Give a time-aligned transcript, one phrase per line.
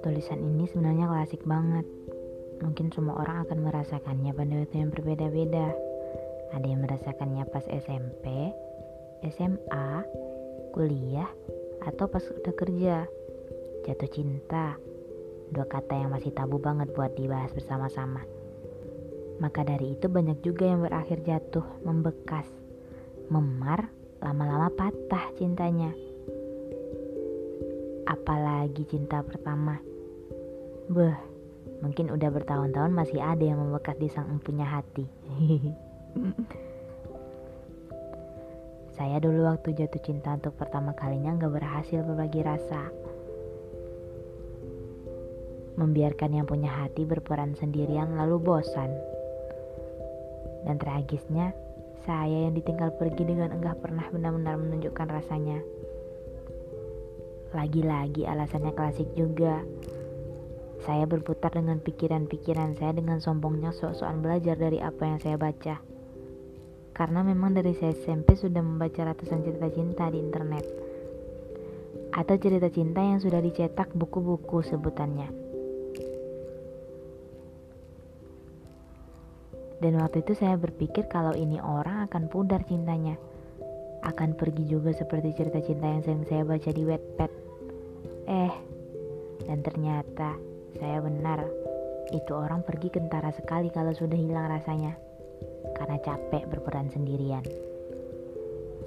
[0.00, 1.84] Tulisan ini sebenarnya klasik banget.
[2.64, 5.68] Mungkin semua orang akan merasakannya pada waktu yang berbeda-beda.
[6.56, 8.56] Ada yang merasakannya pas SMP,
[9.28, 9.88] SMA,
[10.72, 11.28] kuliah,
[11.84, 13.04] atau pas udah kerja.
[13.84, 14.80] Jatuh cinta,
[15.52, 18.24] dua kata yang masih tabu banget buat dibahas bersama-sama.
[19.44, 22.48] Maka dari itu banyak juga yang berakhir jatuh, membekas,
[23.28, 23.92] memar,
[24.24, 25.92] lama-lama patah cintanya.
[28.08, 29.76] Apalagi cinta pertama.
[30.88, 31.12] Beh,
[31.84, 35.04] mungkin udah bertahun-tahun masih ada yang membekas di sang empunya hati.
[38.96, 42.88] Saya dulu waktu jatuh cinta untuk pertama kalinya gak berhasil berbagi rasa.
[45.76, 48.88] Membiarkan yang punya hati berperan sendirian lalu bosan.
[50.64, 51.52] Dan tragisnya,
[52.04, 55.64] saya yang ditinggal pergi dengan enggak pernah benar-benar menunjukkan rasanya.
[57.56, 59.64] Lagi-lagi alasannya klasik juga.
[60.84, 65.80] Saya berputar dengan pikiran-pikiran saya dengan sombongnya sok-sokan belajar dari apa yang saya baca.
[66.92, 70.64] Karena memang dari saya SMP sudah membaca ratusan cerita cinta di internet.
[72.12, 75.43] Atau cerita cinta yang sudah dicetak buku-buku sebutannya.
[79.84, 83.20] Dan waktu itu saya berpikir kalau ini orang akan pudar cintanya.
[84.00, 87.30] Akan pergi juga seperti cerita cinta yang sering saya baca di Wattpad.
[88.24, 88.52] Eh,
[89.44, 90.40] dan ternyata
[90.80, 91.44] saya benar.
[92.16, 94.96] Itu orang pergi kentara sekali kalau sudah hilang rasanya
[95.76, 97.44] karena capek berperan sendirian.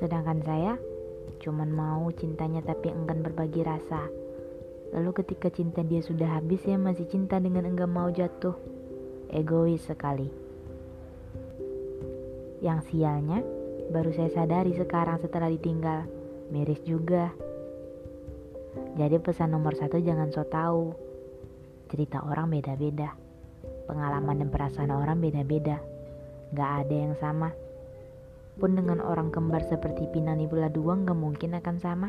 [0.00, 0.80] Sedangkan saya
[1.44, 4.08] cuman mau cintanya tapi enggan berbagi rasa.
[4.96, 8.56] Lalu ketika cinta dia sudah habis saya masih cinta dengan enggak mau jatuh.
[9.28, 10.45] Egois sekali.
[12.64, 13.44] Yang sialnya
[13.92, 16.08] baru saya sadari sekarang setelah ditinggal.
[16.50, 17.34] Miris juga.
[18.96, 20.94] Jadi pesan nomor satu jangan so tau.
[21.90, 23.14] Cerita orang beda-beda.
[23.86, 25.78] Pengalaman dan perasaan orang beda-beda.
[26.54, 27.50] Gak ada yang sama.
[28.56, 32.08] Pun dengan orang kembar seperti Pinani Bula Dua gak mungkin akan sama.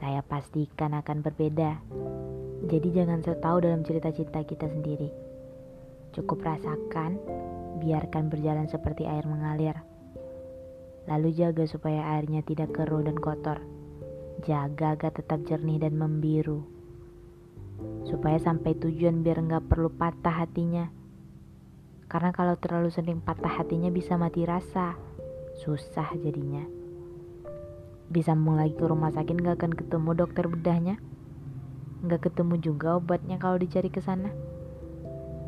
[0.00, 1.78] Saya pastikan akan berbeda.
[2.66, 5.10] Jadi jangan tahu dalam cerita cinta kita sendiri.
[6.12, 7.16] Cukup rasakan,
[7.80, 9.78] biarkan berjalan seperti air mengalir.
[11.08, 13.62] Lalu jaga supaya airnya tidak keruh dan kotor.
[14.42, 16.66] Jaga agar tetap jernih dan membiru.
[18.04, 21.02] Supaya sampai tujuan biar nggak perlu patah hatinya
[22.12, 25.00] karena kalau terlalu sering patah hatinya bisa mati rasa.
[25.64, 26.60] Susah jadinya.
[28.12, 31.00] Bisa mulai ke rumah sakit gak akan ketemu dokter bedahnya.
[32.04, 34.28] Gak ketemu juga obatnya kalau dicari ke sana.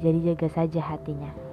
[0.00, 1.43] Jadi jaga saja hatinya.